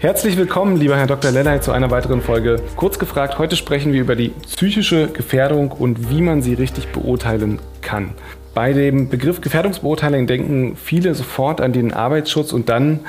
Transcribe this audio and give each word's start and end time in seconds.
Herzlich 0.00 0.36
willkommen, 0.36 0.76
lieber 0.76 0.96
Herr 0.96 1.08
Dr. 1.08 1.32
Lellay, 1.32 1.60
zu 1.60 1.72
einer 1.72 1.90
weiteren 1.90 2.22
Folge. 2.22 2.62
Kurz 2.76 3.00
gefragt, 3.00 3.36
heute 3.40 3.56
sprechen 3.56 3.92
wir 3.92 4.00
über 4.00 4.14
die 4.14 4.28
psychische 4.28 5.08
Gefährdung 5.08 5.72
und 5.72 6.08
wie 6.08 6.22
man 6.22 6.40
sie 6.40 6.54
richtig 6.54 6.92
beurteilen 6.92 7.58
kann. 7.80 8.14
Bei 8.54 8.72
dem 8.72 9.08
Begriff 9.08 9.40
Gefährdungsbeurteilung 9.40 10.28
denken 10.28 10.76
viele 10.76 11.16
sofort 11.16 11.60
an 11.60 11.72
den 11.72 11.92
Arbeitsschutz 11.92 12.52
und 12.52 12.68
dann 12.68 13.00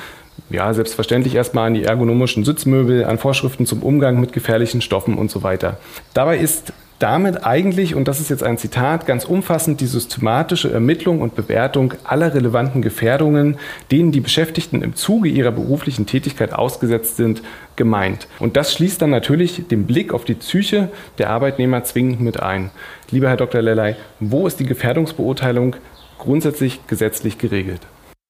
ja, 0.49 0.73
selbstverständlich 0.73 1.35
erstmal 1.35 1.67
an 1.67 1.75
die 1.75 1.83
ergonomischen 1.83 2.43
Sitzmöbel, 2.43 3.05
an 3.05 3.19
Vorschriften 3.19 3.67
zum 3.67 3.83
Umgang 3.83 4.19
mit 4.19 4.33
gefährlichen 4.33 4.81
Stoffen 4.81 5.15
und 5.15 5.29
so 5.29 5.43
weiter. 5.43 5.77
Dabei 6.15 6.39
ist 6.39 6.73
damit 6.99 7.45
eigentlich, 7.45 7.95
und 7.95 8.07
das 8.07 8.19
ist 8.19 8.29
jetzt 8.29 8.43
ein 8.43 8.57
Zitat, 8.57 9.05
ganz 9.05 9.23
umfassend 9.23 9.81
die 9.81 9.87
systematische 9.87 10.71
Ermittlung 10.71 11.21
und 11.21 11.35
Bewertung 11.35 11.93
aller 12.03 12.33
relevanten 12.33 12.81
Gefährdungen, 12.81 13.57
denen 13.89 14.11
die 14.11 14.19
Beschäftigten 14.19 14.81
im 14.81 14.95
Zuge 14.95 15.29
ihrer 15.29 15.51
beruflichen 15.51 16.05
Tätigkeit 16.05 16.53
ausgesetzt 16.53 17.15
sind, 17.15 17.41
gemeint. 17.77 18.27
Und 18.39 18.57
das 18.57 18.73
schließt 18.73 19.01
dann 19.01 19.09
natürlich 19.09 19.67
den 19.67 19.87
Blick 19.87 20.13
auf 20.13 20.25
die 20.25 20.35
Psyche 20.35 20.89
der 21.17 21.29
Arbeitnehmer 21.29 21.83
zwingend 21.85 22.19
mit 22.19 22.41
ein. 22.41 22.69
Lieber 23.09 23.29
Herr 23.29 23.37
Dr. 23.37 23.61
Lellay, 23.61 23.95
wo 24.19 24.45
ist 24.45 24.59
die 24.59 24.65
Gefährdungsbeurteilung 24.65 25.77
grundsätzlich 26.17 26.85
gesetzlich 26.87 27.37
geregelt? 27.37 27.81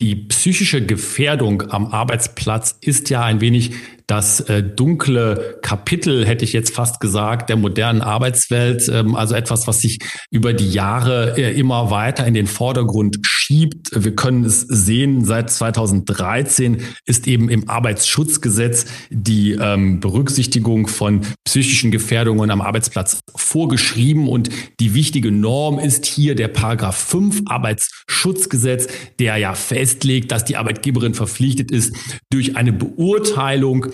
Die 0.01 0.15
psychische 0.15 0.85
Gefährdung 0.85 1.63
am 1.71 1.87
Arbeitsplatz 1.87 2.77
ist 2.79 3.09
ja 3.09 3.23
ein 3.23 3.41
wenig 3.41 3.73
das 4.09 4.39
äh, 4.41 4.63
dunkle 4.63 5.59
Kapitel, 5.61 6.25
hätte 6.25 6.43
ich 6.43 6.51
jetzt 6.51 6.73
fast 6.73 6.99
gesagt, 6.99 7.49
der 7.49 7.57
modernen 7.57 8.01
Arbeitswelt. 8.01 8.89
Ähm, 8.91 9.15
also 9.15 9.35
etwas, 9.35 9.67
was 9.67 9.81
sich 9.81 9.99
über 10.31 10.53
die 10.53 10.69
Jahre 10.69 11.37
äh, 11.37 11.57
immer 11.57 11.91
weiter 11.91 12.25
in 12.25 12.33
den 12.33 12.47
Vordergrund 12.47 13.19
schiebt. 13.23 13.91
Wir 13.93 14.15
können 14.15 14.45
es 14.45 14.61
sehen, 14.61 15.25
seit 15.25 15.51
2013 15.51 16.81
ist 17.05 17.27
eben 17.27 17.49
im 17.49 17.69
Arbeitsschutzgesetz 17.69 18.85
die 19.11 19.51
ähm, 19.51 19.99
Berücksichtigung 19.99 20.87
von 20.87 21.21
psychischen 21.45 21.91
Gefährdungen 21.91 22.49
am 22.49 22.61
Arbeitsplatz 22.61 23.19
vorgeschrieben. 23.35 24.27
Und 24.27 24.49
die 24.79 24.95
wichtige 24.95 25.31
Norm 25.31 25.77
ist 25.77 26.07
hier 26.07 26.33
der 26.33 26.47
Paragraph 26.47 26.97
5 26.97 27.43
Arbeitsschutzgesetz, 27.45 28.87
der 29.19 29.37
ja 29.37 29.53
festlegt, 29.53 30.31
dass 30.31 30.45
die 30.45 30.57
Arbeitgeberin 30.57 31.13
verpflichtet 31.13 31.69
ist, 31.69 31.95
durch 32.31 32.55
eine 32.55 32.73
Beurteilung 32.73 33.87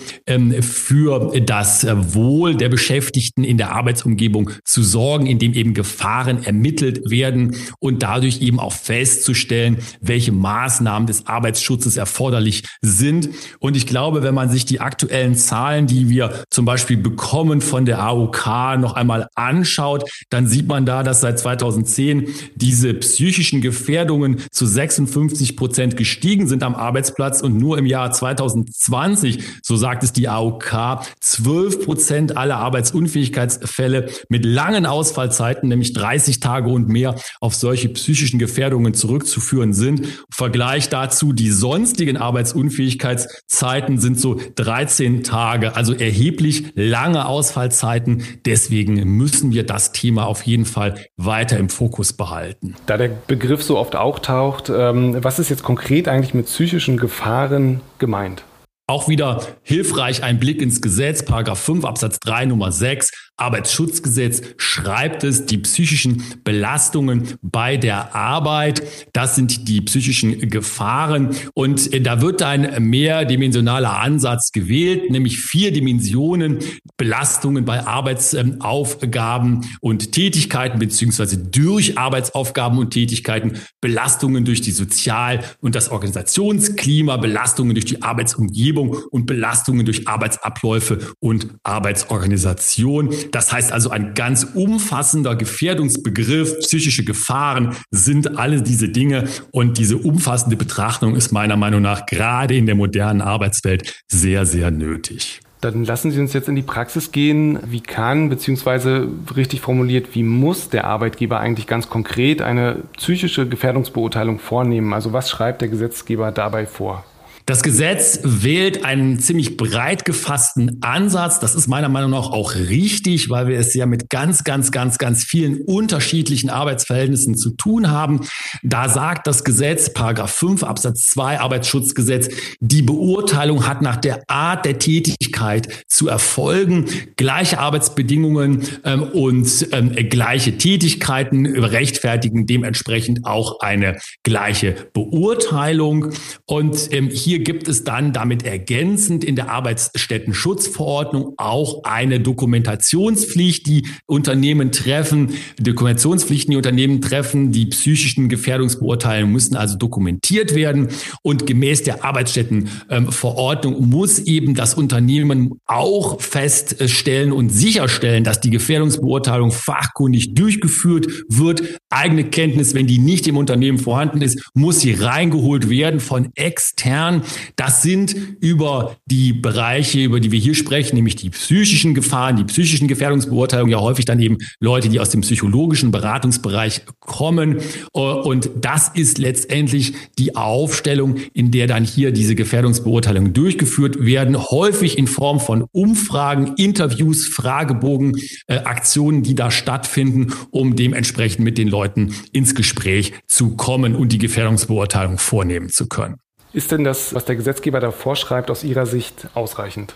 für 0.60 1.40
das 1.40 1.86
Wohl 2.14 2.54
der 2.54 2.68
Beschäftigten 2.68 3.44
in 3.44 3.58
der 3.58 3.72
Arbeitsumgebung 3.72 4.50
zu 4.64 4.82
sorgen, 4.82 5.26
indem 5.26 5.52
eben 5.54 5.74
Gefahren 5.74 6.44
ermittelt 6.44 7.10
werden 7.10 7.56
und 7.78 8.02
dadurch 8.02 8.40
eben 8.40 8.60
auch 8.60 8.72
festzustellen, 8.72 9.78
welche 10.00 10.32
Maßnahmen 10.32 11.06
des 11.06 11.26
Arbeitsschutzes 11.26 11.96
erforderlich 11.96 12.64
sind. 12.80 13.28
Und 13.58 13.76
ich 13.76 13.86
glaube, 13.86 14.22
wenn 14.22 14.34
man 14.34 14.50
sich 14.50 14.64
die 14.64 14.80
aktuellen 14.80 15.34
Zahlen, 15.34 15.86
die 15.86 16.08
wir 16.08 16.44
zum 16.50 16.64
Beispiel 16.64 16.96
bekommen 16.96 17.60
von 17.60 17.84
der 17.84 18.00
AOK 18.00 18.46
noch 18.78 18.94
einmal 18.94 19.28
anschaut, 19.34 20.08
dann 20.30 20.46
sieht 20.46 20.68
man 20.68 20.86
da, 20.86 21.02
dass 21.02 21.20
seit 21.20 21.38
2010 21.38 22.28
diese 22.54 22.94
psychischen 22.94 23.60
Gefährdungen 23.60 24.42
zu 24.50 24.66
56 24.66 25.56
Prozent 25.56 25.96
gestiegen 25.96 26.46
sind 26.48 26.62
am 26.62 26.74
Arbeitsplatz 26.74 27.40
und 27.40 27.58
nur 27.58 27.78
im 27.78 27.86
Jahr 27.86 28.12
2020, 28.12 29.42
so 29.62 29.76
sagt 29.76 29.95
sagt 29.96 30.04
es 30.04 30.12
die 30.12 30.28
AOK, 30.28 31.00
12 31.20 31.86
Prozent 31.86 32.36
aller 32.36 32.58
Arbeitsunfähigkeitsfälle 32.58 34.10
mit 34.28 34.44
langen 34.44 34.84
Ausfallzeiten, 34.84 35.70
nämlich 35.70 35.94
30 35.94 36.38
Tage 36.40 36.68
und 36.68 36.86
mehr, 36.90 37.14
auf 37.40 37.54
solche 37.54 37.88
psychischen 37.88 38.38
Gefährdungen 38.38 38.92
zurückzuführen 38.92 39.72
sind. 39.72 40.06
Vergleich 40.30 40.90
dazu, 40.90 41.32
die 41.32 41.50
sonstigen 41.50 42.18
Arbeitsunfähigkeitszeiten 42.18 43.98
sind 43.98 44.20
so 44.20 44.38
13 44.56 45.22
Tage, 45.22 45.76
also 45.76 45.94
erheblich 45.94 46.72
lange 46.74 47.24
Ausfallzeiten. 47.24 48.22
Deswegen 48.44 49.02
müssen 49.16 49.52
wir 49.52 49.64
das 49.64 49.92
Thema 49.92 50.26
auf 50.26 50.42
jeden 50.42 50.66
Fall 50.66 50.96
weiter 51.16 51.56
im 51.56 51.70
Fokus 51.70 52.12
behalten. 52.12 52.74
Da 52.84 52.98
der 52.98 53.08
Begriff 53.08 53.62
so 53.62 53.78
oft 53.78 53.96
auch 53.96 54.18
taucht, 54.18 54.68
ähm, 54.68 55.16
was 55.24 55.38
ist 55.38 55.48
jetzt 55.48 55.62
konkret 55.62 56.06
eigentlich 56.06 56.34
mit 56.34 56.44
psychischen 56.44 56.98
Gefahren 56.98 57.80
gemeint? 57.98 58.44
Auch 58.88 59.08
wieder 59.08 59.44
hilfreich 59.64 60.22
ein 60.22 60.38
Blick 60.38 60.62
ins 60.62 60.80
Gesetz, 60.80 61.24
Paragraph 61.24 61.58
5 61.58 61.84
Absatz 61.84 62.20
3 62.20 62.46
Nummer 62.46 62.70
6. 62.70 63.25
Arbeitsschutzgesetz 63.36 64.42
schreibt 64.56 65.24
es, 65.24 65.46
die 65.46 65.58
psychischen 65.58 66.22
Belastungen 66.44 67.34
bei 67.42 67.76
der 67.76 68.14
Arbeit, 68.14 68.82
das 69.12 69.36
sind 69.36 69.68
die 69.68 69.80
psychischen 69.82 70.48
Gefahren. 70.48 71.36
Und 71.54 71.92
äh, 71.92 72.00
da 72.00 72.20
wird 72.22 72.42
ein 72.42 72.88
mehrdimensionaler 72.88 73.98
Ansatz 73.98 74.52
gewählt, 74.52 75.10
nämlich 75.10 75.38
vier 75.38 75.72
Dimensionen 75.72 76.58
Belastungen 76.96 77.64
bei 77.66 77.86
Arbeitsaufgaben 77.86 79.66
und 79.80 80.12
Tätigkeiten, 80.12 80.78
beziehungsweise 80.78 81.36
durch 81.36 81.98
Arbeitsaufgaben 81.98 82.78
und 82.78 82.90
Tätigkeiten, 82.90 83.52
Belastungen 83.82 84.46
durch 84.46 84.62
die 84.62 84.70
Sozial- 84.70 85.44
und 85.60 85.74
das 85.74 85.90
Organisationsklima, 85.90 87.18
Belastungen 87.18 87.74
durch 87.74 87.84
die 87.84 88.02
Arbeitsumgebung 88.02 88.96
und 89.10 89.26
Belastungen 89.26 89.84
durch 89.84 90.08
Arbeitsabläufe 90.08 90.98
und 91.20 91.48
Arbeitsorganisation. 91.64 93.14
Das 93.30 93.52
heißt 93.52 93.72
also 93.72 93.90
ein 93.90 94.14
ganz 94.14 94.44
umfassender 94.54 95.36
Gefährdungsbegriff, 95.36 96.58
psychische 96.60 97.04
Gefahren 97.04 97.76
sind 97.90 98.38
alle 98.38 98.62
diese 98.62 98.88
Dinge 98.88 99.28
und 99.50 99.78
diese 99.78 99.96
umfassende 99.96 100.56
Betrachtung 100.56 101.16
ist 101.16 101.32
meiner 101.32 101.56
Meinung 101.56 101.82
nach 101.82 102.06
gerade 102.06 102.56
in 102.56 102.66
der 102.66 102.74
modernen 102.74 103.20
Arbeitswelt 103.20 104.02
sehr, 104.08 104.46
sehr 104.46 104.70
nötig. 104.70 105.40
Dann 105.62 105.84
lassen 105.84 106.10
Sie 106.10 106.20
uns 106.20 106.32
jetzt 106.32 106.48
in 106.48 106.54
die 106.54 106.62
Praxis 106.62 107.12
gehen. 107.12 107.58
Wie 107.66 107.80
kann, 107.80 108.28
beziehungsweise 108.28 109.08
richtig 109.34 109.62
formuliert, 109.62 110.14
wie 110.14 110.22
muss 110.22 110.68
der 110.68 110.84
Arbeitgeber 110.84 111.40
eigentlich 111.40 111.66
ganz 111.66 111.88
konkret 111.88 112.42
eine 112.42 112.82
psychische 112.96 113.48
Gefährdungsbeurteilung 113.48 114.38
vornehmen? 114.38 114.92
Also 114.92 115.12
was 115.12 115.30
schreibt 115.30 115.62
der 115.62 115.68
Gesetzgeber 115.68 116.30
dabei 116.30 116.66
vor? 116.66 117.04
Das 117.46 117.62
Gesetz 117.62 118.18
wählt 118.24 118.84
einen 118.84 119.20
ziemlich 119.20 119.56
breit 119.56 120.04
gefassten 120.04 120.78
Ansatz. 120.82 121.38
Das 121.38 121.54
ist 121.54 121.68
meiner 121.68 121.88
Meinung 121.88 122.10
nach 122.10 122.32
auch 122.32 122.56
richtig, 122.56 123.30
weil 123.30 123.46
wir 123.46 123.56
es 123.56 123.72
ja 123.72 123.86
mit 123.86 124.10
ganz, 124.10 124.42
ganz, 124.42 124.72
ganz, 124.72 124.98
ganz 124.98 125.22
vielen 125.22 125.62
unterschiedlichen 125.62 126.50
Arbeitsverhältnissen 126.50 127.36
zu 127.36 127.50
tun 127.50 127.88
haben. 127.88 128.22
Da 128.64 128.88
sagt 128.88 129.28
das 129.28 129.44
Gesetz, 129.44 129.92
Paragraph 129.92 130.32
5 130.32 130.64
Absatz 130.64 131.02
2 131.02 131.38
Arbeitsschutzgesetz, 131.38 132.30
die 132.58 132.82
Beurteilung 132.82 133.64
hat 133.68 133.80
nach 133.80 133.96
der 133.96 134.24
Art 134.26 134.64
der 134.64 134.80
Tätigkeit 134.80 135.68
zu 135.86 136.08
erfolgen. 136.08 136.86
Gleiche 137.14 137.60
Arbeitsbedingungen 137.60 138.64
ähm, 138.82 139.04
und 139.04 139.68
ähm, 139.70 139.94
gleiche 140.10 140.58
Tätigkeiten 140.58 141.46
rechtfertigen 141.46 142.44
dementsprechend 142.46 143.24
auch 143.24 143.60
eine 143.60 143.98
gleiche 144.24 144.74
Beurteilung. 144.92 146.10
Und 146.46 146.92
ähm, 146.92 147.08
hier 147.08 147.35
hier 147.36 147.44
gibt 147.44 147.68
es 147.68 147.84
dann 147.84 148.14
damit 148.14 148.44
ergänzend 148.44 149.22
in 149.22 149.36
der 149.36 149.50
Arbeitsstättenschutzverordnung 149.50 151.34
auch 151.36 151.84
eine 151.84 152.18
Dokumentationspflicht, 152.18 153.66
die 153.66 153.86
Unternehmen 154.06 154.72
treffen. 154.72 155.34
Dokumentationspflichten, 155.58 156.52
die 156.52 156.56
Unternehmen 156.56 157.02
treffen, 157.02 157.52
die 157.52 157.66
psychischen 157.66 158.30
Gefährdungsbeurteilungen 158.30 159.30
müssen 159.30 159.54
also 159.54 159.76
dokumentiert 159.76 160.54
werden. 160.54 160.88
Und 161.20 161.46
gemäß 161.46 161.82
der 161.82 162.04
Arbeitsstättenverordnung 162.04 163.86
muss 163.86 164.18
eben 164.20 164.54
das 164.54 164.72
Unternehmen 164.72 165.60
auch 165.66 166.18
feststellen 166.22 167.32
und 167.32 167.50
sicherstellen, 167.50 168.24
dass 168.24 168.40
die 168.40 168.48
Gefährdungsbeurteilung 168.48 169.52
fachkundig 169.52 170.34
durchgeführt 170.34 171.06
wird. 171.28 171.62
Eigene 171.90 172.24
Kenntnis, 172.24 172.72
wenn 172.72 172.86
die 172.86 172.98
nicht 172.98 173.26
im 173.26 173.36
Unternehmen 173.36 173.76
vorhanden 173.76 174.22
ist, 174.22 174.42
muss 174.54 174.80
sie 174.80 174.92
reingeholt 174.92 175.68
werden 175.68 176.00
von 176.00 176.30
extern 176.34 177.22
Das 177.56 177.82
sind 177.82 178.14
über 178.40 178.96
die 179.06 179.32
Bereiche, 179.32 180.00
über 180.00 180.20
die 180.20 180.32
wir 180.32 180.38
hier 180.38 180.54
sprechen, 180.54 180.96
nämlich 180.96 181.16
die 181.16 181.30
psychischen 181.30 181.94
Gefahren, 181.94 182.36
die 182.36 182.44
psychischen 182.44 182.88
Gefährdungsbeurteilungen, 182.88 183.72
ja 183.72 183.80
häufig 183.80 184.04
dann 184.04 184.20
eben 184.20 184.38
Leute, 184.60 184.88
die 184.88 185.00
aus 185.00 185.10
dem 185.10 185.20
psychologischen 185.22 185.90
Beratungsbereich 185.90 186.82
kommen. 187.00 187.58
Und 187.92 188.50
das 188.60 188.88
ist 188.94 189.18
letztendlich 189.18 189.94
die 190.18 190.36
Aufstellung, 190.36 191.16
in 191.32 191.50
der 191.50 191.66
dann 191.66 191.84
hier 191.84 192.12
diese 192.12 192.34
Gefährdungsbeurteilungen 192.34 193.32
durchgeführt 193.32 194.04
werden, 194.04 194.36
häufig 194.38 194.98
in 194.98 195.06
Form 195.06 195.40
von 195.40 195.64
Umfragen, 195.72 196.54
Interviews, 196.56 197.26
Fragebogen, 197.26 198.16
äh, 198.46 198.58
Aktionen, 198.58 199.22
die 199.22 199.34
da 199.34 199.50
stattfinden, 199.50 200.32
um 200.50 200.76
dementsprechend 200.76 201.44
mit 201.44 201.58
den 201.58 201.68
Leuten 201.68 202.14
ins 202.32 202.54
Gespräch 202.54 203.12
zu 203.26 203.56
kommen 203.56 203.94
und 203.94 204.12
die 204.12 204.18
Gefährdungsbeurteilung 204.18 205.18
vornehmen 205.18 205.68
zu 205.68 205.86
können. 205.86 206.16
Ist 206.56 206.72
denn 206.72 206.84
das, 206.84 207.12
was 207.12 207.26
der 207.26 207.36
Gesetzgeber 207.36 207.80
da 207.80 207.90
vorschreibt, 207.90 208.50
aus 208.50 208.64
Ihrer 208.64 208.86
Sicht 208.86 209.28
ausreichend? 209.34 209.94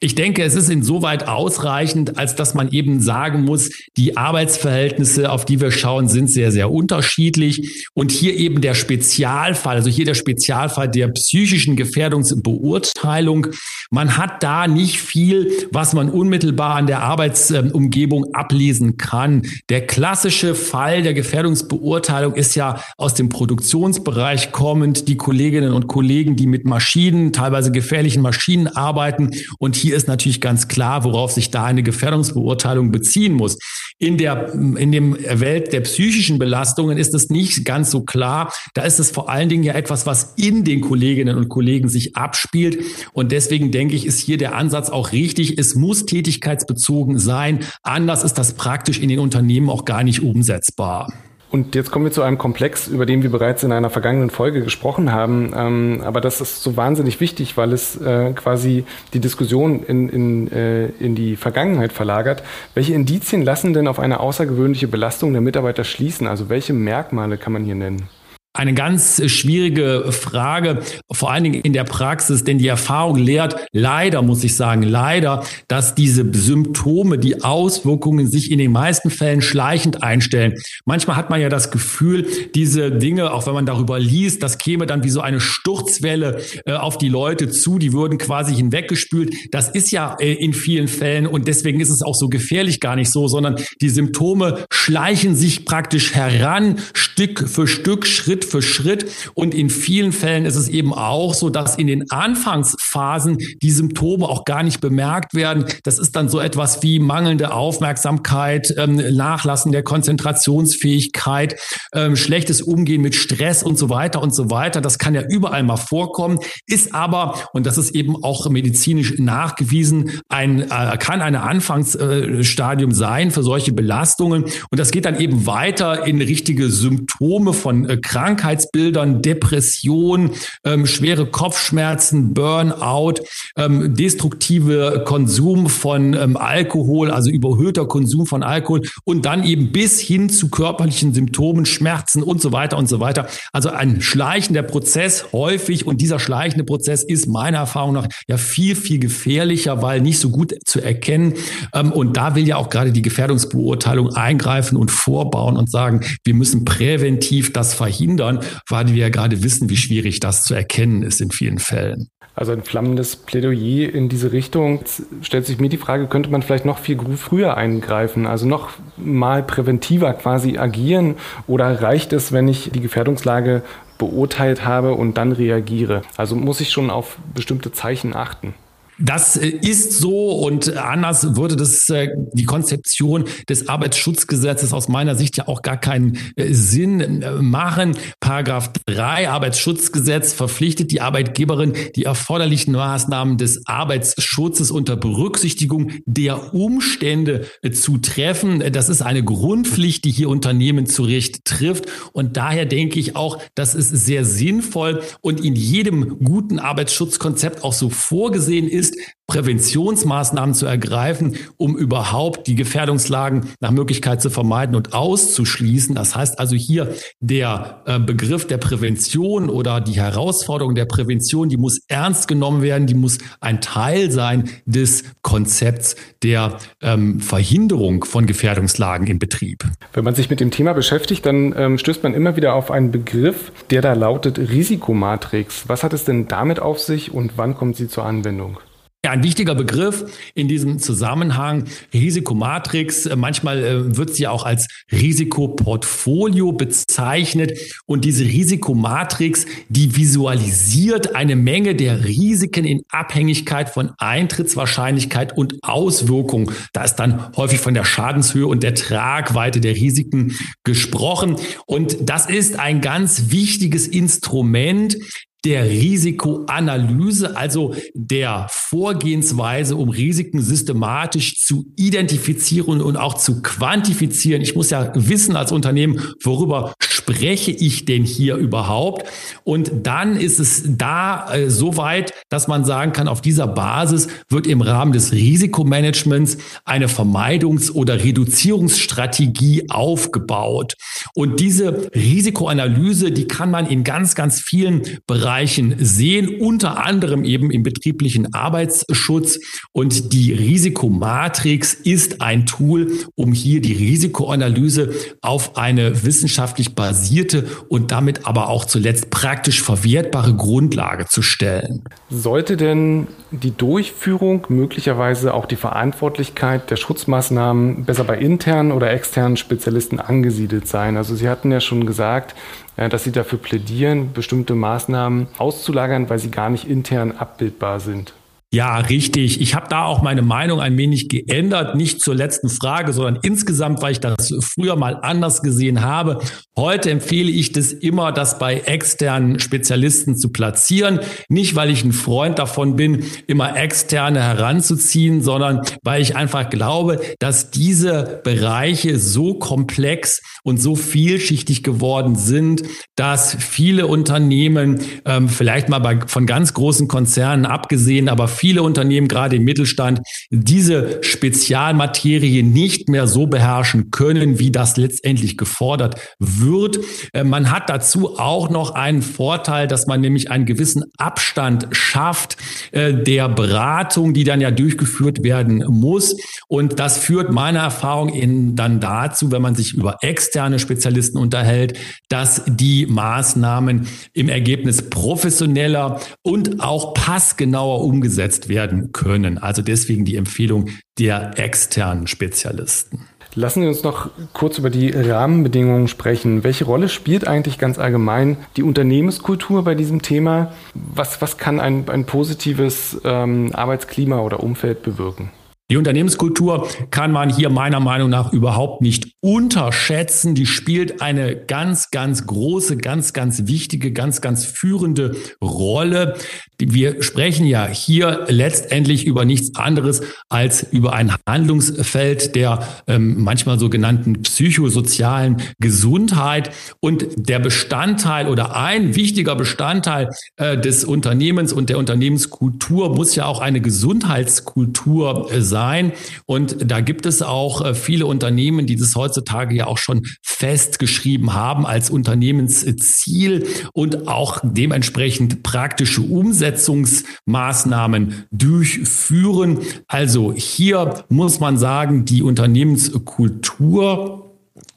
Ich 0.00 0.14
denke, 0.14 0.42
es 0.42 0.54
ist 0.54 0.68
insoweit 0.70 1.28
ausreichend, 1.28 2.18
als 2.18 2.34
dass 2.34 2.54
man 2.54 2.70
eben 2.72 3.00
sagen 3.00 3.44
muss, 3.44 3.70
die 3.96 4.16
Arbeitsverhältnisse, 4.16 5.30
auf 5.30 5.44
die 5.44 5.60
wir 5.60 5.70
schauen, 5.70 6.08
sind 6.08 6.30
sehr, 6.30 6.52
sehr 6.52 6.70
unterschiedlich. 6.70 7.88
Und 7.94 8.10
hier 8.10 8.34
eben 8.34 8.60
der 8.60 8.74
Spezialfall, 8.74 9.76
also 9.76 9.90
hier 9.90 10.04
der 10.04 10.14
Spezialfall 10.14 10.88
der 10.88 11.08
psychischen 11.08 11.76
Gefährdungsbeurteilung. 11.76 13.48
Man 13.90 14.16
hat 14.16 14.42
da 14.42 14.66
nicht 14.66 15.00
viel, 15.00 15.50
was 15.70 15.92
man 15.92 16.10
unmittelbar 16.10 16.74
an 16.76 16.86
der 16.86 17.02
Arbeitsumgebung 17.02 18.34
ablesen 18.34 18.96
kann. 18.96 19.42
Der 19.68 19.86
klassische 19.86 20.54
Fall 20.54 21.02
der 21.02 21.14
Gefährdungsbeurteilung 21.14 22.34
ist 22.34 22.54
ja 22.56 22.80
aus 22.96 23.14
dem 23.14 23.28
Produktionsbereich 23.28 24.52
kommend. 24.52 25.08
Die 25.08 25.16
Kolleginnen 25.16 25.72
und 25.72 25.86
Kollegen, 25.86 26.36
die 26.36 26.46
mit 26.46 26.64
Maschinen, 26.64 27.32
teilweise 27.32 27.70
gefährlichen 27.72 28.22
Maschinen 28.22 28.66
arbeiten 28.66 29.30
und 29.58 29.76
hier 29.84 29.96
ist 29.96 30.08
natürlich 30.08 30.40
ganz 30.40 30.66
klar, 30.66 31.04
worauf 31.04 31.30
sich 31.32 31.50
da 31.50 31.66
eine 31.66 31.82
Gefährdungsbeurteilung 31.82 32.90
beziehen 32.90 33.34
muss. 33.34 33.58
In 33.98 34.16
der, 34.16 34.54
in 34.54 34.92
dem 34.92 35.14
Welt 35.14 35.74
der 35.74 35.82
psychischen 35.82 36.38
Belastungen 36.38 36.96
ist 36.96 37.12
es 37.12 37.28
nicht 37.28 37.66
ganz 37.66 37.90
so 37.90 38.00
klar. 38.00 38.50
Da 38.72 38.82
ist 38.84 38.98
es 38.98 39.10
vor 39.10 39.28
allen 39.28 39.50
Dingen 39.50 39.62
ja 39.62 39.74
etwas, 39.74 40.06
was 40.06 40.32
in 40.36 40.64
den 40.64 40.80
Kolleginnen 40.80 41.36
und 41.36 41.50
Kollegen 41.50 41.90
sich 41.90 42.16
abspielt. 42.16 42.78
Und 43.12 43.30
deswegen 43.30 43.72
denke 43.72 43.94
ich, 43.94 44.06
ist 44.06 44.20
hier 44.20 44.38
der 44.38 44.54
Ansatz 44.54 44.88
auch 44.88 45.12
richtig. 45.12 45.58
Es 45.58 45.74
muss 45.74 46.06
tätigkeitsbezogen 46.06 47.18
sein. 47.18 47.60
Anders 47.82 48.24
ist 48.24 48.38
das 48.38 48.54
praktisch 48.54 48.98
in 48.98 49.10
den 49.10 49.18
Unternehmen 49.18 49.68
auch 49.68 49.84
gar 49.84 50.02
nicht 50.02 50.22
umsetzbar. 50.22 51.12
Und 51.54 51.76
jetzt 51.76 51.92
kommen 51.92 52.04
wir 52.04 52.10
zu 52.10 52.22
einem 52.22 52.36
Komplex, 52.36 52.88
über 52.88 53.06
den 53.06 53.22
wir 53.22 53.30
bereits 53.30 53.62
in 53.62 53.70
einer 53.70 53.88
vergangenen 53.88 54.30
Folge 54.30 54.64
gesprochen 54.64 55.12
haben. 55.12 55.52
Ähm, 55.56 56.00
aber 56.02 56.20
das 56.20 56.40
ist 56.40 56.64
so 56.64 56.76
wahnsinnig 56.76 57.20
wichtig, 57.20 57.56
weil 57.56 57.72
es 57.72 57.94
äh, 57.94 58.32
quasi 58.32 58.84
die 59.12 59.20
Diskussion 59.20 59.84
in, 59.84 60.08
in, 60.08 60.50
äh, 60.50 60.86
in 60.98 61.14
die 61.14 61.36
Vergangenheit 61.36 61.92
verlagert. 61.92 62.42
Welche 62.74 62.94
Indizien 62.94 63.42
lassen 63.42 63.72
denn 63.72 63.86
auf 63.86 64.00
eine 64.00 64.18
außergewöhnliche 64.18 64.88
Belastung 64.88 65.30
der 65.32 65.42
Mitarbeiter 65.42 65.84
schließen? 65.84 66.26
Also 66.26 66.48
welche 66.48 66.72
Merkmale 66.72 67.38
kann 67.38 67.52
man 67.52 67.62
hier 67.62 67.76
nennen? 67.76 68.08
Eine 68.56 68.72
ganz 68.72 69.20
schwierige 69.28 70.12
Frage, 70.12 70.78
vor 71.10 71.32
allen 71.32 71.42
Dingen 71.42 71.60
in 71.62 71.72
der 71.72 71.82
Praxis, 71.82 72.44
denn 72.44 72.58
die 72.58 72.68
Erfahrung 72.68 73.16
lehrt 73.16 73.56
leider, 73.72 74.22
muss 74.22 74.44
ich 74.44 74.54
sagen, 74.54 74.84
leider, 74.84 75.42
dass 75.66 75.96
diese 75.96 76.24
Symptome, 76.32 77.18
die 77.18 77.42
Auswirkungen 77.42 78.28
sich 78.28 78.52
in 78.52 78.60
den 78.60 78.70
meisten 78.70 79.10
Fällen 79.10 79.42
schleichend 79.42 80.04
einstellen. 80.04 80.54
Manchmal 80.84 81.16
hat 81.16 81.30
man 81.30 81.40
ja 81.40 81.48
das 81.48 81.72
Gefühl, 81.72 82.28
diese 82.54 82.92
Dinge, 82.92 83.32
auch 83.32 83.48
wenn 83.48 83.54
man 83.54 83.66
darüber 83.66 83.98
liest, 83.98 84.44
das 84.44 84.56
käme 84.58 84.86
dann 84.86 85.02
wie 85.02 85.10
so 85.10 85.20
eine 85.20 85.40
Sturzwelle 85.40 86.40
äh, 86.64 86.74
auf 86.74 86.96
die 86.96 87.08
Leute 87.08 87.50
zu, 87.50 87.80
die 87.80 87.92
würden 87.92 88.18
quasi 88.18 88.54
hinweggespült. 88.54 89.34
Das 89.50 89.68
ist 89.68 89.90
ja 89.90 90.14
äh, 90.20 90.32
in 90.32 90.52
vielen 90.52 90.86
Fällen 90.86 91.26
und 91.26 91.48
deswegen 91.48 91.80
ist 91.80 91.90
es 91.90 92.02
auch 92.02 92.14
so 92.14 92.28
gefährlich 92.28 92.78
gar 92.78 92.94
nicht 92.94 93.10
so, 93.10 93.26
sondern 93.26 93.56
die 93.80 93.90
Symptome 93.90 94.64
schleichen 94.70 95.34
sich 95.34 95.64
praktisch 95.64 96.14
heran, 96.14 96.78
Stück 96.94 97.48
für 97.48 97.66
Stück, 97.66 98.06
Schritt 98.06 98.43
für 98.44 98.62
Schritt. 98.62 99.06
Und 99.34 99.54
in 99.54 99.70
vielen 99.70 100.12
Fällen 100.12 100.46
ist 100.46 100.56
es 100.56 100.68
eben 100.68 100.92
auch 100.92 101.34
so, 101.34 101.50
dass 101.50 101.76
in 101.76 101.86
den 101.86 102.10
Anfangsphasen 102.10 103.38
die 103.62 103.70
Symptome 103.70 104.28
auch 104.28 104.44
gar 104.44 104.62
nicht 104.62 104.80
bemerkt 104.80 105.34
werden. 105.34 105.64
Das 105.82 105.98
ist 105.98 106.16
dann 106.16 106.28
so 106.28 106.40
etwas 106.40 106.82
wie 106.82 106.98
mangelnde 106.98 107.52
Aufmerksamkeit, 107.52 108.74
ähm, 108.76 108.96
Nachlassen 109.16 109.72
der 109.72 109.82
Konzentrationsfähigkeit, 109.82 111.56
ähm, 111.92 112.16
schlechtes 112.16 112.62
Umgehen 112.62 113.02
mit 113.02 113.14
Stress 113.14 113.62
und 113.62 113.78
so 113.78 113.88
weiter 113.88 114.22
und 114.22 114.34
so 114.34 114.50
weiter. 114.50 114.80
Das 114.80 114.98
kann 114.98 115.14
ja 115.14 115.22
überall 115.22 115.62
mal 115.62 115.76
vorkommen, 115.76 116.38
ist 116.66 116.94
aber, 116.94 117.38
und 117.52 117.66
das 117.66 117.78
ist 117.78 117.94
eben 117.94 118.22
auch 118.22 118.48
medizinisch 118.48 119.18
nachgewiesen, 119.18 120.20
ein, 120.28 120.62
äh, 120.62 120.96
kann 120.98 121.20
ein 121.20 121.36
Anfangsstadium 121.36 122.90
äh, 122.90 122.94
sein 122.94 123.30
für 123.30 123.42
solche 123.42 123.72
Belastungen. 123.72 124.44
Und 124.44 124.78
das 124.78 124.90
geht 124.90 125.04
dann 125.04 125.18
eben 125.20 125.46
weiter 125.46 126.06
in 126.06 126.20
richtige 126.20 126.70
Symptome 126.70 127.52
von 127.52 127.88
äh, 127.88 127.96
Krankheiten 127.96 128.33
Krankheitsbildern, 128.34 129.22
Depression, 129.22 130.30
ähm, 130.64 130.86
schwere 130.86 131.26
Kopfschmerzen, 131.26 132.34
Burnout, 132.34 133.14
ähm, 133.56 133.94
destruktive 133.94 135.04
Konsum 135.06 135.68
von 135.68 136.14
ähm, 136.14 136.36
Alkohol, 136.36 137.10
also 137.10 137.30
überhöhter 137.30 137.86
Konsum 137.86 138.26
von 138.26 138.42
Alkohol 138.42 138.82
und 139.04 139.24
dann 139.24 139.44
eben 139.44 139.70
bis 139.70 140.00
hin 140.00 140.28
zu 140.28 140.48
körperlichen 140.48 141.14
Symptomen, 141.14 141.64
Schmerzen 141.64 142.22
und 142.22 142.42
so 142.42 142.50
weiter 142.50 142.76
und 142.76 142.88
so 142.88 142.98
weiter. 142.98 143.28
Also 143.52 143.70
ein 143.70 144.00
schleichender 144.00 144.62
Prozess 144.62 145.26
häufig 145.32 145.86
und 145.86 146.00
dieser 146.00 146.18
schleichende 146.18 146.64
Prozess 146.64 147.04
ist 147.04 147.28
meiner 147.28 147.58
Erfahrung 147.58 147.94
nach 147.94 148.08
ja 148.26 148.36
viel, 148.36 148.74
viel 148.74 148.98
gefährlicher, 148.98 149.80
weil 149.80 150.00
nicht 150.00 150.18
so 150.18 150.30
gut 150.30 150.54
zu 150.64 150.80
erkennen. 150.80 151.34
Ähm, 151.72 151.92
und 151.92 152.16
da 152.16 152.34
will 152.34 152.46
ja 152.48 152.56
auch 152.56 152.68
gerade 152.68 152.90
die 152.90 153.02
Gefährdungsbeurteilung 153.02 154.14
eingreifen 154.14 154.76
und 154.76 154.90
vorbauen 154.90 155.56
und 155.56 155.70
sagen, 155.70 156.00
wir 156.24 156.34
müssen 156.34 156.64
präventiv 156.64 157.52
das 157.52 157.74
verhindern 157.74 158.23
Kindern, 158.24 158.50
weil 158.68 158.88
wir 158.88 158.96
ja 158.96 159.08
gerade 159.08 159.42
wissen, 159.42 159.70
wie 159.70 159.76
schwierig 159.76 160.20
das 160.20 160.44
zu 160.44 160.54
erkennen 160.54 161.02
ist 161.02 161.20
in 161.20 161.30
vielen 161.30 161.58
Fällen. 161.58 162.08
Also 162.36 162.52
ein 162.52 162.64
flammendes 162.64 163.14
Plädoyer 163.14 163.94
in 163.94 164.08
diese 164.08 164.32
Richtung. 164.32 164.78
Jetzt 164.78 165.02
stellt 165.22 165.46
sich 165.46 165.60
mir 165.60 165.68
die 165.68 165.76
Frage, 165.76 166.08
könnte 166.08 166.30
man 166.30 166.42
vielleicht 166.42 166.64
noch 166.64 166.78
viel 166.78 166.98
früher 167.16 167.56
eingreifen, 167.56 168.26
also 168.26 168.46
noch 168.46 168.70
mal 168.96 169.44
präventiver 169.44 170.12
quasi 170.14 170.58
agieren 170.58 171.14
oder 171.46 171.80
reicht 171.80 172.12
es, 172.12 172.32
wenn 172.32 172.48
ich 172.48 172.70
die 172.72 172.80
Gefährdungslage 172.80 173.62
beurteilt 173.98 174.64
habe 174.64 174.94
und 174.94 175.16
dann 175.16 175.30
reagiere? 175.30 176.02
Also 176.16 176.34
muss 176.34 176.60
ich 176.60 176.70
schon 176.70 176.90
auf 176.90 177.18
bestimmte 177.34 177.70
Zeichen 177.70 178.16
achten? 178.16 178.54
Das 178.98 179.36
äh, 179.36 179.48
ist 179.48 179.98
so 179.98 180.30
und 180.30 180.76
anders 180.76 181.36
würde 181.36 181.56
das 181.56 181.88
äh, 181.88 182.10
die 182.32 182.44
Konzeption 182.44 183.24
des 183.48 183.68
Arbeitsschutzgesetzes 183.68 184.72
aus 184.72 184.88
meiner 184.88 185.16
Sicht 185.16 185.36
ja 185.36 185.48
auch 185.48 185.62
gar 185.62 185.76
keinen 185.76 186.18
äh, 186.36 186.52
Sinn 186.52 187.24
machen. 187.40 187.96
Paragraph 188.20 188.70
3 188.86 189.28
Arbeitsschutzgesetz 189.28 190.32
verpflichtet 190.32 190.92
die 190.92 191.00
Arbeitgeberin, 191.00 191.72
die 191.96 192.04
erforderlichen 192.04 192.74
Maßnahmen 192.74 193.36
des 193.36 193.66
Arbeitsschutzes 193.66 194.70
unter 194.70 194.96
Berücksichtigung 194.96 195.90
der 196.06 196.54
Umstände 196.54 197.46
zu 197.72 197.98
treffen. 197.98 198.62
Das 198.72 198.88
ist 198.88 199.02
eine 199.02 199.24
Grundpflicht, 199.24 200.04
die 200.04 200.10
hier 200.10 200.28
Unternehmen 200.28 200.86
zurecht 200.86 201.44
trifft 201.44 201.86
und 202.12 202.36
daher 202.36 202.66
denke 202.66 203.00
ich 203.00 203.16
auch, 203.16 203.38
das 203.54 203.74
ist 203.74 203.88
sehr 203.88 204.24
sinnvoll 204.24 205.02
und 205.20 205.44
in 205.44 205.56
jedem 205.56 206.20
guten 206.20 206.58
Arbeitsschutzkonzept 206.58 207.64
auch 207.64 207.72
so 207.72 207.90
vorgesehen 207.90 208.68
ist, 208.68 208.83
ist, 208.84 208.96
Präventionsmaßnahmen 209.26 210.54
zu 210.54 210.66
ergreifen, 210.66 211.36
um 211.56 211.76
überhaupt 211.76 212.46
die 212.46 212.56
Gefährdungslagen 212.56 213.48
nach 213.60 213.70
Möglichkeit 213.70 214.20
zu 214.20 214.28
vermeiden 214.28 214.76
und 214.76 214.92
auszuschließen. 214.92 215.94
Das 215.94 216.14
heißt 216.14 216.38
also 216.38 216.54
hier 216.54 216.94
der 217.20 217.82
äh, 217.86 217.98
Begriff 217.98 218.46
der 218.46 218.58
Prävention 218.58 219.48
oder 219.48 219.80
die 219.80 219.94
Herausforderung 219.94 220.74
der 220.74 220.84
Prävention, 220.84 221.48
die 221.48 221.56
muss 221.56 221.80
ernst 221.88 222.28
genommen 222.28 222.60
werden, 222.60 222.86
die 222.86 222.94
muss 222.94 223.18
ein 223.40 223.62
Teil 223.62 224.10
sein 224.10 224.50
des 224.66 225.04
Konzepts 225.22 225.96
der 226.22 226.58
ähm, 226.82 227.20
Verhinderung 227.20 228.04
von 228.04 228.26
Gefährdungslagen 228.26 229.06
im 229.06 229.18
Betrieb. 229.18 229.64
Wenn 229.94 230.04
man 230.04 230.14
sich 230.14 230.28
mit 230.28 230.40
dem 230.40 230.50
Thema 230.50 230.74
beschäftigt, 230.74 231.24
dann 231.24 231.54
ähm, 231.56 231.78
stößt 231.78 232.02
man 232.02 232.12
immer 232.12 232.36
wieder 232.36 232.54
auf 232.54 232.70
einen 232.70 232.90
Begriff, 232.90 233.52
der 233.70 233.80
da 233.80 233.94
lautet 233.94 234.38
Risikomatrix. 234.38 235.64
Was 235.66 235.82
hat 235.82 235.94
es 235.94 236.04
denn 236.04 236.28
damit 236.28 236.60
auf 236.60 236.78
sich 236.78 237.14
und 237.14 237.38
wann 237.38 237.54
kommt 237.54 237.76
sie 237.76 237.88
zur 237.88 238.04
Anwendung? 238.04 238.58
Ja, 239.04 239.10
ein 239.10 239.22
wichtiger 239.22 239.54
Begriff 239.54 240.06
in 240.34 240.48
diesem 240.48 240.78
Zusammenhang, 240.78 241.64
Risikomatrix. 241.92 243.06
Manchmal 243.14 243.62
äh, 243.62 243.96
wird 243.98 244.14
sie 244.14 244.26
auch 244.26 244.46
als 244.46 244.66
Risikoportfolio 244.90 246.52
bezeichnet. 246.52 247.52
Und 247.84 248.06
diese 248.06 248.24
Risikomatrix, 248.24 249.44
die 249.68 249.94
visualisiert 249.94 251.14
eine 251.14 251.36
Menge 251.36 251.74
der 251.74 252.06
Risiken 252.06 252.64
in 252.64 252.80
Abhängigkeit 252.88 253.68
von 253.68 253.90
Eintrittswahrscheinlichkeit 253.98 255.36
und 255.36 255.58
Auswirkung. 255.62 256.50
Da 256.72 256.84
ist 256.84 256.94
dann 256.94 257.30
häufig 257.36 257.60
von 257.60 257.74
der 257.74 257.84
Schadenshöhe 257.84 258.46
und 258.46 258.62
der 258.62 258.74
Tragweite 258.74 259.60
der 259.60 259.74
Risiken 259.74 260.34
gesprochen. 260.62 261.36
Und 261.66 262.08
das 262.08 262.24
ist 262.24 262.58
ein 262.58 262.80
ganz 262.80 263.24
wichtiges 263.28 263.86
Instrument, 263.86 264.96
der 265.44 265.68
Risikoanalyse, 265.68 267.36
also 267.36 267.74
der 267.94 268.46
Vorgehensweise, 268.50 269.76
um 269.76 269.90
Risiken 269.90 270.40
systematisch 270.40 271.38
zu 271.38 271.66
identifizieren 271.76 272.80
und 272.80 272.96
auch 272.96 273.14
zu 273.14 273.42
quantifizieren. 273.42 274.42
Ich 274.42 274.54
muss 274.54 274.70
ja 274.70 274.90
wissen 274.94 275.36
als 275.36 275.52
Unternehmen, 275.52 276.00
worüber 276.22 276.74
spreche 276.80 277.50
ich 277.50 277.84
denn 277.84 278.04
hier 278.04 278.36
überhaupt? 278.36 279.06
Und 279.44 279.70
dann 279.82 280.16
ist 280.16 280.40
es 280.40 280.62
da 280.66 281.32
äh, 281.34 281.50
so 281.50 281.76
weit, 281.76 282.12
dass 282.30 282.48
man 282.48 282.64
sagen 282.64 282.92
kann, 282.92 283.08
auf 283.08 283.20
dieser 283.20 283.46
Basis 283.46 284.08
wird 284.30 284.46
im 284.46 284.62
Rahmen 284.62 284.92
des 284.92 285.12
Risikomanagements 285.12 286.38
eine 286.64 286.88
Vermeidungs- 286.88 287.70
oder 287.70 288.02
Reduzierungsstrategie 288.02 289.68
aufgebaut. 289.68 290.74
Und 291.14 291.40
diese 291.40 291.90
Risikoanalyse, 291.94 293.12
die 293.12 293.28
kann 293.28 293.50
man 293.50 293.66
in 293.66 293.84
ganz, 293.84 294.14
ganz 294.14 294.40
vielen 294.40 294.82
Bereichen 295.06 295.33
sehen, 295.78 296.40
unter 296.40 296.84
anderem 296.84 297.24
eben 297.24 297.50
im 297.50 297.62
betrieblichen 297.62 298.34
Arbeitsschutz. 298.34 299.40
Und 299.72 300.12
die 300.12 300.32
Risikomatrix 300.32 301.74
ist 301.74 302.20
ein 302.20 302.46
Tool, 302.46 302.92
um 303.14 303.32
hier 303.32 303.60
die 303.60 303.72
Risikoanalyse 303.72 304.92
auf 305.20 305.56
eine 305.56 306.04
wissenschaftlich 306.04 306.74
basierte 306.74 307.46
und 307.68 307.90
damit 307.90 308.26
aber 308.26 308.48
auch 308.48 308.64
zuletzt 308.64 309.10
praktisch 309.10 309.62
verwertbare 309.62 310.34
Grundlage 310.34 311.06
zu 311.06 311.22
stellen. 311.22 311.84
Sollte 312.10 312.56
denn 312.56 313.08
die 313.30 313.50
Durchführung, 313.50 314.46
möglicherweise 314.48 315.34
auch 315.34 315.46
die 315.46 315.56
Verantwortlichkeit 315.56 316.70
der 316.70 316.76
Schutzmaßnahmen 316.76 317.84
besser 317.84 318.04
bei 318.04 318.18
internen 318.18 318.72
oder 318.72 318.90
externen 318.90 319.36
Spezialisten 319.36 319.98
angesiedelt 319.98 320.68
sein? 320.68 320.96
Also 320.96 321.16
Sie 321.16 321.28
hatten 321.28 321.50
ja 321.50 321.60
schon 321.60 321.86
gesagt, 321.86 322.34
dass 322.76 323.04
Sie 323.04 323.12
dafür 323.12 323.38
plädieren, 323.38 324.12
bestimmte 324.12 324.54
Maßnahmen 324.54 325.28
auszulagern, 325.38 326.08
weil 326.10 326.18
sie 326.18 326.30
gar 326.30 326.50
nicht 326.50 326.68
intern 326.68 327.12
abbildbar 327.12 327.80
sind. 327.80 328.14
Ja, 328.54 328.78
richtig. 328.78 329.40
Ich 329.40 329.56
habe 329.56 329.66
da 329.68 329.84
auch 329.84 330.00
meine 330.00 330.22
Meinung 330.22 330.60
ein 330.60 330.78
wenig 330.78 331.08
geändert, 331.08 331.74
nicht 331.74 332.00
zur 332.00 332.14
letzten 332.14 332.48
Frage, 332.48 332.92
sondern 332.92 333.18
insgesamt, 333.20 333.82
weil 333.82 333.90
ich 333.90 333.98
das 333.98 334.32
früher 334.42 334.76
mal 334.76 335.00
anders 335.02 335.42
gesehen 335.42 335.82
habe. 335.82 336.20
Heute 336.56 336.88
empfehle 336.92 337.32
ich 337.32 337.50
das 337.50 337.72
immer, 337.72 338.12
das 338.12 338.38
bei 338.38 338.60
externen 338.60 339.40
Spezialisten 339.40 340.16
zu 340.16 340.30
platzieren. 340.30 341.00
Nicht, 341.28 341.56
weil 341.56 341.68
ich 341.68 341.82
ein 341.82 341.92
Freund 341.92 342.38
davon 342.38 342.76
bin, 342.76 343.04
immer 343.26 343.56
externe 343.56 344.22
heranzuziehen, 344.22 345.20
sondern 345.20 345.62
weil 345.82 346.00
ich 346.00 346.14
einfach 346.14 346.48
glaube, 346.48 347.00
dass 347.18 347.50
diese 347.50 348.20
Bereiche 348.22 349.00
so 349.00 349.34
komplex 349.34 350.22
und 350.44 350.62
so 350.62 350.76
vielschichtig 350.76 351.64
geworden 351.64 352.14
sind, 352.14 352.62
dass 352.94 353.34
viele 353.34 353.88
Unternehmen, 353.88 354.78
ähm, 355.06 355.28
vielleicht 355.28 355.68
mal 355.68 355.80
bei, 355.80 355.98
von 356.06 356.24
ganz 356.24 356.54
großen 356.54 356.86
Konzernen 356.86 357.46
abgesehen, 357.46 358.08
aber 358.08 358.28
viele 358.44 358.62
Unternehmen, 358.62 359.08
gerade 359.08 359.36
im 359.36 359.44
Mittelstand, 359.44 360.02
diese 360.28 361.02
Spezialmaterie 361.02 362.42
nicht 362.42 362.90
mehr 362.90 363.06
so 363.06 363.26
beherrschen 363.26 363.90
können, 363.90 364.38
wie 364.38 364.50
das 364.50 364.76
letztendlich 364.76 365.38
gefordert 365.38 365.98
wird. 366.18 366.78
Äh, 367.14 367.24
man 367.24 367.50
hat 367.50 367.70
dazu 367.70 368.18
auch 368.18 368.50
noch 368.50 368.72
einen 368.72 369.00
Vorteil, 369.00 369.66
dass 369.66 369.86
man 369.86 370.02
nämlich 370.02 370.30
einen 370.30 370.44
gewissen 370.44 370.84
Abstand 370.98 371.68
schafft 371.70 372.36
äh, 372.72 372.92
der 372.92 373.30
Beratung, 373.30 374.12
die 374.12 374.24
dann 374.24 374.42
ja 374.42 374.50
durchgeführt 374.50 375.22
werden 375.22 375.64
muss. 375.66 376.14
Und 376.46 376.78
das 376.78 376.98
führt 376.98 377.32
meiner 377.32 377.60
Erfahrung 377.60 378.10
in 378.10 378.56
dann 378.56 378.78
dazu, 378.78 379.32
wenn 379.32 379.40
man 379.40 379.54
sich 379.54 379.72
über 379.72 379.96
externe 380.02 380.58
Spezialisten 380.58 381.16
unterhält, 381.16 381.78
dass 382.10 382.42
die 382.46 382.84
Maßnahmen 382.84 383.88
im 384.12 384.28
Ergebnis 384.28 384.90
professioneller 384.90 385.98
und 386.20 386.60
auch 386.60 386.92
passgenauer 386.92 387.82
umgesetzt 387.82 388.33
umgesetzt 388.34 388.48
werden 388.48 388.92
können. 388.92 389.38
Also 389.38 389.62
deswegen 389.62 390.04
die 390.04 390.16
Empfehlung 390.16 390.70
der 390.98 391.38
externen 391.38 392.06
Spezialisten. 392.06 393.06
Lassen 393.36 393.62
Sie 393.62 393.68
uns 393.68 393.82
noch 393.82 394.10
kurz 394.32 394.58
über 394.58 394.70
die 394.70 394.90
Rahmenbedingungen 394.90 395.88
sprechen. 395.88 396.44
Welche 396.44 396.64
Rolle 396.64 396.88
spielt 396.88 397.26
eigentlich 397.26 397.58
ganz 397.58 397.78
allgemein 397.80 398.36
die 398.56 398.62
Unternehmenskultur 398.62 399.64
bei 399.64 399.74
diesem 399.74 400.02
Thema? 400.02 400.52
Was, 400.74 401.20
was 401.20 401.36
kann 401.36 401.58
ein, 401.58 401.88
ein 401.88 402.04
positives 402.06 402.96
ähm, 403.04 403.50
Arbeitsklima 403.52 404.20
oder 404.20 404.40
Umfeld 404.40 404.82
bewirken? 404.84 405.30
Die 405.70 405.78
Unternehmenskultur 405.78 406.68
kann 406.90 407.10
man 407.10 407.34
hier 407.34 407.48
meiner 407.48 407.80
Meinung 407.80 408.10
nach 408.10 408.34
überhaupt 408.34 408.82
nicht 408.82 409.14
unterschätzen. 409.22 410.34
Die 410.34 410.44
spielt 410.44 411.00
eine 411.00 411.36
ganz, 411.36 411.90
ganz 411.90 412.26
große, 412.26 412.76
ganz, 412.76 413.14
ganz 413.14 413.46
wichtige, 413.46 413.90
ganz, 413.90 414.20
ganz 414.20 414.44
führende 414.44 415.16
Rolle. 415.42 416.16
Wir 416.58 417.02
sprechen 417.02 417.46
ja 417.46 417.66
hier 417.66 418.26
letztendlich 418.28 419.06
über 419.06 419.24
nichts 419.24 419.56
anderes 419.56 420.02
als 420.28 420.64
über 420.70 420.92
ein 420.92 421.14
Handlungsfeld 421.26 422.34
der 422.34 422.68
ähm, 422.86 423.22
manchmal 423.24 423.58
sogenannten 423.58 424.20
psychosozialen 424.20 425.38
Gesundheit. 425.60 426.50
Und 426.80 427.06
der 427.16 427.38
Bestandteil 427.38 428.28
oder 428.28 428.54
ein 428.54 428.96
wichtiger 428.96 429.34
Bestandteil 429.34 430.10
äh, 430.36 430.58
des 430.58 430.84
Unternehmens 430.84 431.54
und 431.54 431.70
der 431.70 431.78
Unternehmenskultur 431.78 432.94
muss 432.94 433.14
ja 433.14 433.24
auch 433.24 433.40
eine 433.40 433.62
Gesundheitskultur 433.62 435.30
sein 435.38 435.53
sein. 435.54 435.92
Und 436.26 436.68
da 436.68 436.80
gibt 436.80 437.06
es 437.06 437.22
auch 437.22 437.64
äh, 437.64 437.76
viele 437.76 438.06
Unternehmen, 438.06 438.66
die 438.66 438.74
das 438.74 438.96
heutzutage 438.96 439.54
ja 439.54 439.68
auch 439.68 439.78
schon 439.78 440.02
festgeschrieben 440.20 441.32
haben 441.32 441.64
als 441.64 441.90
Unternehmensziel 441.90 443.46
und 443.72 444.08
auch 444.08 444.40
dementsprechend 444.42 445.44
praktische 445.44 446.00
Umsetzungsmaßnahmen 446.00 448.24
durchführen. 448.32 449.60
Also 449.86 450.32
hier 450.32 451.04
muss 451.08 451.38
man 451.38 451.56
sagen, 451.56 452.04
die 452.04 452.22
Unternehmenskultur 452.22 454.23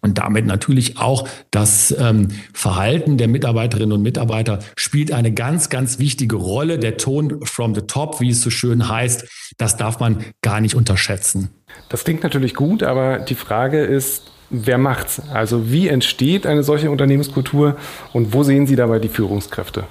und 0.08 0.18
damit 0.18 0.46
natürlich 0.46 0.98
auch 0.98 1.28
das 1.52 1.96
ähm, 2.00 2.30
Verhalten 2.54 3.18
der 3.18 3.28
Mitarbeiterinnen 3.28 3.92
und 3.92 4.02
Mitarbeiter 4.02 4.60
spielt 4.76 5.12
eine 5.12 5.34
ganz, 5.34 5.70
ganz 5.70 6.00
wichtige 6.00 6.38
Rolle. 6.38 6.80
Der 6.80 6.98
Ton 6.98 7.46
from 7.46 7.76
the 7.76 7.82
top, 7.82 8.22
wie 8.22 8.30
es 8.30 8.42
so 8.42 8.50
schön 8.50 8.88
heißt, 8.88 9.28
das 9.58 9.76
darf 9.78 10.00
man 10.00 10.24
gar 10.42 10.62
nicht 10.62 10.76
unterschätzen. 10.76 11.50
Das 11.90 12.04
klingt 12.04 12.24
natürlich 12.24 12.56
gut, 12.56 12.84
aber 12.84 13.20
die 13.20 13.36
Frage 13.36 13.84
ist, 13.84 14.32
wer 14.50 14.78
macht's? 14.78 15.22
Also 15.34 15.72
wie 15.72 15.88
entsteht 15.90 16.46
eine 16.46 16.64
solche 16.64 16.90
Unternehmenskultur 16.90 17.76
und 18.14 18.34
wo 18.34 18.44
sehen 18.44 18.66
Sie 18.66 18.76
dabei 18.76 19.00
die 19.00 19.10
Führungskräfte? 19.10 19.84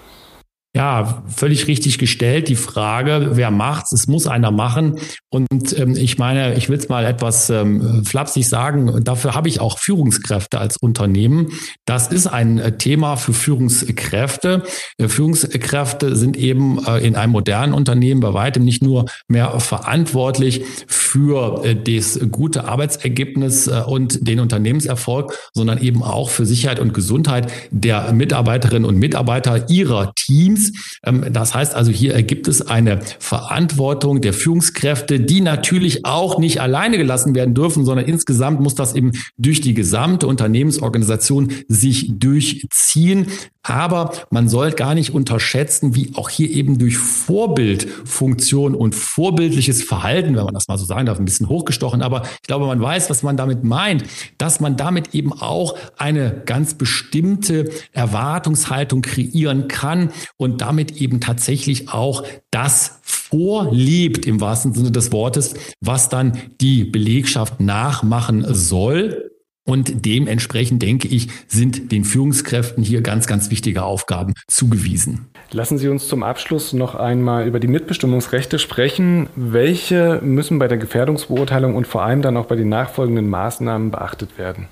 Ja, 0.77 1.23
völlig 1.35 1.69
richtig 1.69 1.97
gestellt. 1.97 2.49
Die 2.49 2.55
Frage, 2.55 3.31
wer 3.33 3.51
macht's? 3.51 3.93
Es 3.93 4.09
muss 4.09 4.27
einer 4.27 4.51
machen. 4.51 4.99
Und 5.31 5.79
ähm, 5.79 5.97
ich 5.97 6.19
meine, 6.19 6.55
ich 6.55 6.69
will 6.69 6.77
es 6.77 6.91
mal 6.91 7.07
etwas 7.07 7.49
ähm, 7.49 8.05
flapsig 8.05 8.47
sagen, 8.47 9.03
dafür 9.03 9.35
habe 9.35 9.49
ich 9.49 9.59
auch 9.59 9.79
Führungskräfte 9.79 10.59
als 10.59 10.77
Unternehmen. 10.77 11.49
Das 11.87 12.09
ist 12.09 12.27
ein 12.27 12.59
äh, 12.59 12.77
Thema 12.77 13.17
für 13.17 13.33
Führungskräfte. 13.33 14.65
Äh, 14.99 15.09
Führungskräfte 15.09 16.15
sind 16.15 16.37
eben 16.37 16.85
äh, 16.85 16.99
in 16.99 17.17
einem 17.17 17.33
modernen 17.33 17.73
Unternehmen 17.73 18.21
bei 18.21 18.35
weitem 18.35 18.63
nicht 18.63 18.83
nur 18.83 19.07
mehr 19.29 19.59
verantwortlich 19.61 20.63
für 20.87 21.65
äh, 21.65 21.75
das 21.75 22.21
gute 22.31 22.69
Arbeitsergebnis 22.69 23.67
äh, 23.67 23.83
und 23.87 24.29
den 24.29 24.41
Unternehmenserfolg, 24.41 25.39
sondern 25.55 25.79
eben 25.79 26.03
auch 26.03 26.29
für 26.29 26.45
Sicherheit 26.45 26.81
und 26.81 26.93
Gesundheit 26.93 27.51
der 27.71 28.13
Mitarbeiterinnen 28.13 28.85
und 28.85 28.99
Mitarbeiter 28.99 29.71
ihrer 29.71 30.13
Teams. 30.15 30.66
Ähm, 31.05 31.27
das 31.33 31.55
heißt 31.55 31.75
also, 31.75 31.91
hier 31.91 32.23
gibt 32.23 32.49
es 32.49 32.67
eine 32.67 33.01
Verantwortung 33.19 34.21
der 34.21 34.33
Führungskräfte, 34.33 35.21
die 35.21 35.41
natürlich 35.41 36.05
auch 36.05 36.39
nicht 36.39 36.61
alleine 36.61 36.99
gelassen 36.99 37.35
werden 37.35 37.55
dürfen, 37.55 37.85
sondern 37.85 38.07
insgesamt 38.07 38.61
muss 38.61 38.75
das 38.75 38.95
eben 38.95 39.13
durch 39.37 39.61
die 39.61 39.75
gesamte 39.75 40.27
Unternehmensorganisation 40.27 41.53
sich 41.69 42.11
durchziehen. 42.19 43.27
Aber 43.67 44.13
man 44.31 44.49
soll 44.49 44.71
gar 44.73 44.95
nicht 44.95 45.13
unterschätzen, 45.13 45.95
wie 45.95 46.13
auch 46.15 46.31
hier 46.31 46.51
eben 46.51 46.79
durch 46.79 46.97
Vorbildfunktion 46.97 48.75
und 48.75 48.95
vorbildliches 48.95 49.83
Verhalten, 49.83 50.37
wenn 50.37 50.45
man 50.45 50.55
das 50.55 50.69
mal 50.69 50.79
so 50.79 50.85
sagen 50.85 51.07
darf, 51.07 51.19
ein 51.19 51.25
bisschen 51.25 51.49
hochgestochen, 51.49 52.01
aber 52.01 52.23
ich 52.23 52.47
glaube, 52.47 52.67
man 52.67 52.81
weiß, 52.81 53.11
was 53.11 53.23
man 53.23 53.37
damit 53.37 53.65
meint, 53.65 54.05
dass 54.39 54.61
man 54.61 54.77
damit 54.77 55.15
eben 55.15 55.33
auch 55.33 55.77
eine 55.99 56.43
ganz 56.47 56.75
bestimmte 56.75 57.71
Erwartungshaltung 57.93 59.03
kreieren 59.03 59.69
kann 59.69 60.11
und 60.37 60.61
damit 60.61 61.01
eben 61.01 61.21
tatsächlich 61.21 61.89
auch 61.93 62.23
das 62.51 63.01
vorlebt 63.03 64.27
im 64.27 64.41
wahrsten 64.41 64.73
Sinne 64.73 64.93
des 64.93 65.11
Wortes, 65.11 65.55
was 65.81 66.09
dann 66.09 66.39
die 66.61 66.85
Belegschaft 66.85 67.61
nachmachen 67.61 68.47
soll. 68.55 69.36
Und 69.67 70.07
dementsprechend 70.07 70.81
denke 70.81 71.09
ich, 71.09 71.29
sind 71.49 71.91
den 71.93 72.05
Führungskräften 72.05 72.85
hier 72.85 73.03
ganz, 73.03 73.27
ganz 73.27 73.51
wichtige 73.51 73.83
Aufgaben 73.83 74.33
zugewiesen. 74.47 75.27
Lassen 75.51 75.77
Sie 75.77 75.89
uns 75.89 76.07
zum 76.07 76.23
Abschluss 76.23 76.73
noch 76.73 76.95
einmal 76.95 77.47
über 77.47 77.61
die 77.61 77.67
Mitbestimmungsrechte 77.67 78.59
sprechen. 78.59 79.29
Welche 79.35 80.21
müssen 80.23 80.59
bei 80.59 80.69
der 80.69 80.79
Gefährdungsbeurteilung 80.79 81.75
und 81.75 81.87
vor 81.87 82.03
allem 82.03 82.23
dann 82.23 82.37
auch 82.37 82.47
bei 82.47 82.57
den 82.57 82.69
nachfolgenden 82.69 83.29
Maßnahmen 83.29 83.91
beachtet 83.91 84.39
werden? 84.39 84.69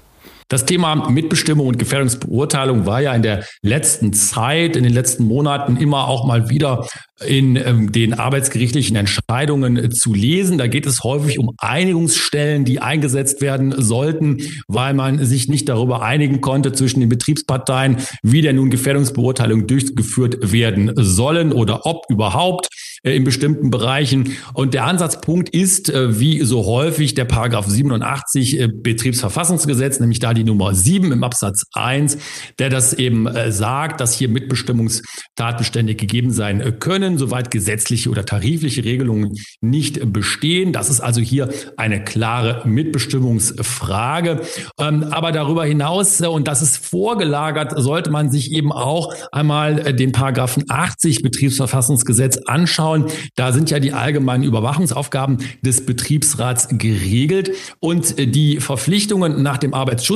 Das 0.48 0.66
Thema 0.66 1.10
Mitbestimmung 1.10 1.66
und 1.66 1.78
Gefährdungsbeurteilung 1.78 2.86
war 2.86 3.00
ja 3.00 3.14
in 3.14 3.22
der 3.22 3.44
letzten 3.62 4.12
Zeit, 4.12 4.76
in 4.76 4.84
den 4.84 4.92
letzten 4.92 5.24
Monaten 5.24 5.76
immer 5.76 6.06
auch 6.08 6.26
mal 6.26 6.50
wieder 6.50 6.86
in 7.24 7.56
ähm, 7.56 7.92
den 7.92 8.14
arbeitsgerichtlichen 8.14 8.96
Entscheidungen 8.96 9.90
zu 9.92 10.12
lesen. 10.12 10.58
Da 10.58 10.66
geht 10.66 10.86
es 10.86 11.02
häufig 11.04 11.38
um 11.38 11.52
Einigungsstellen, 11.58 12.64
die 12.64 12.80
eingesetzt 12.80 13.40
werden 13.40 13.74
sollten, 13.78 14.38
weil 14.68 14.94
man 14.94 15.24
sich 15.24 15.48
nicht 15.48 15.68
darüber 15.68 16.02
einigen 16.02 16.40
konnte 16.40 16.72
zwischen 16.72 17.00
den 17.00 17.08
Betriebsparteien, 17.08 17.98
wie 18.22 18.42
denn 18.42 18.56
nun 18.56 18.70
Gefährdungsbeurteilungen 18.70 19.66
durchgeführt 19.66 20.52
werden 20.52 20.92
sollen 20.96 21.52
oder 21.52 21.86
ob 21.86 22.04
überhaupt 22.10 22.68
äh, 23.04 23.16
in 23.16 23.24
bestimmten 23.24 23.70
Bereichen. 23.70 24.36
Und 24.52 24.74
der 24.74 24.84
Ansatzpunkt 24.84 25.50
ist, 25.50 25.90
äh, 25.90 26.18
wie 26.18 26.40
so 26.40 26.66
häufig, 26.66 27.14
der 27.14 27.26
Paragraph 27.26 27.66
87 27.66 28.60
äh, 28.60 28.68
Betriebsverfassungsgesetz, 28.68 30.00
nämlich 30.00 30.18
da 30.18 30.33
die 30.34 30.44
Nummer 30.44 30.74
7 30.74 31.12
im 31.12 31.24
Absatz 31.24 31.64
1, 31.74 32.18
der 32.58 32.70
das 32.70 32.92
eben 32.92 33.28
sagt, 33.50 34.00
dass 34.00 34.14
hier 34.14 34.28
Mitbestimmungstatbestände 34.28 35.94
gegeben 35.94 36.30
sein 36.30 36.78
können, 36.78 37.18
soweit 37.18 37.50
gesetzliche 37.50 38.10
oder 38.10 38.24
tarifliche 38.24 38.84
Regelungen 38.84 39.34
nicht 39.60 40.12
bestehen. 40.12 40.72
Das 40.72 40.90
ist 40.90 41.00
also 41.00 41.20
hier 41.20 41.48
eine 41.76 42.02
klare 42.04 42.66
Mitbestimmungsfrage. 42.66 44.40
Ähm, 44.78 45.04
aber 45.04 45.32
darüber 45.32 45.64
hinaus, 45.64 46.20
und 46.20 46.48
das 46.48 46.62
ist 46.62 46.84
vorgelagert, 46.84 47.74
sollte 47.76 48.10
man 48.10 48.30
sich 48.30 48.52
eben 48.52 48.72
auch 48.72 49.14
einmal 49.32 49.94
den 49.94 50.12
Paragraphen 50.12 50.64
80 50.68 51.22
Betriebsverfassungsgesetz 51.22 52.38
anschauen. 52.46 53.06
Da 53.36 53.52
sind 53.52 53.70
ja 53.70 53.80
die 53.80 53.92
allgemeinen 53.92 54.44
Überwachungsaufgaben 54.44 55.38
des 55.62 55.86
Betriebsrats 55.86 56.68
geregelt 56.70 57.52
und 57.80 58.18
äh, 58.18 58.26
die 58.26 58.60
Verpflichtungen 58.60 59.42
nach 59.42 59.58
dem 59.58 59.74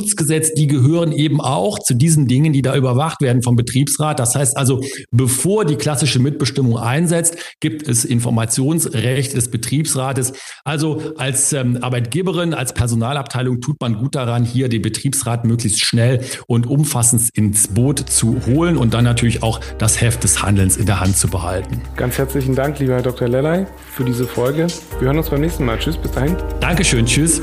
Arbeitsschutzgesetz, 0.09 0.53
die 0.53 0.67
gehören 0.67 1.11
eben 1.11 1.41
auch 1.41 1.79
zu 1.79 1.93
diesen 1.93 2.27
Dingen, 2.27 2.53
die 2.53 2.61
da 2.61 2.75
überwacht 2.75 3.21
werden 3.21 3.43
vom 3.43 3.55
Betriebsrat. 3.55 4.19
Das 4.19 4.35
heißt 4.35 4.57
also, 4.57 4.81
bevor 5.11 5.65
die 5.65 5.75
klassische 5.75 6.19
Mitbestimmung 6.19 6.77
einsetzt, 6.77 7.37
gibt 7.59 7.87
es 7.87 8.05
Informationsrecht 8.05 9.35
des 9.35 9.49
Betriebsrates. 9.49 10.33
Also 10.63 11.01
als 11.17 11.53
ähm, 11.53 11.79
Arbeitgeberin, 11.81 12.53
als 12.53 12.73
Personalabteilung 12.73 13.61
tut 13.61 13.79
man 13.81 13.97
gut 13.97 14.15
daran, 14.15 14.45
hier 14.45 14.69
den 14.69 14.81
Betriebsrat 14.81 15.45
möglichst 15.45 15.83
schnell 15.83 16.21
und 16.47 16.67
umfassend 16.67 17.29
ins 17.33 17.67
Boot 17.67 17.99
zu 17.99 18.37
holen 18.45 18.77
und 18.77 18.93
dann 18.93 19.03
natürlich 19.03 19.43
auch 19.43 19.59
das 19.77 20.01
Heft 20.01 20.23
des 20.23 20.41
Handelns 20.41 20.77
in 20.77 20.85
der 20.85 20.99
Hand 20.99 21.17
zu 21.17 21.27
behalten. 21.27 21.81
Ganz 21.95 22.17
herzlichen 22.17 22.55
Dank. 22.55 22.69
Dank, 22.69 22.79
lieber 22.79 22.95
Herr 22.95 23.01
Dr. 23.01 23.27
Lellay, 23.27 23.65
für 23.89 24.03
diese 24.03 24.27
Folge. 24.27 24.67
Wir 24.99 25.07
hören 25.07 25.17
uns 25.17 25.29
beim 25.29 25.41
nächsten 25.41 25.65
Mal. 25.65 25.79
Tschüss, 25.79 25.97
bis 25.97 26.11
dahin. 26.11 26.35
Dankeschön, 26.59 27.05
tschüss. 27.05 27.41